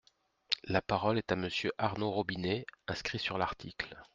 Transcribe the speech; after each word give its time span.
La 0.63 0.81
parole 0.81 1.19
est 1.19 1.31
à 1.31 1.35
Monsieur 1.35 1.71
Arnaud 1.77 2.09
Robinet, 2.09 2.65
inscrit 2.87 3.19
sur 3.19 3.37
l’article. 3.37 4.01